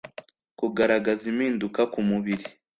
[0.59, 2.45] kugaragaza impinduka ku mubiri